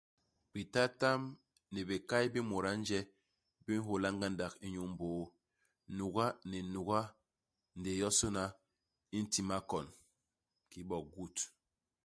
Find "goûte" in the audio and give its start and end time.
11.13-11.43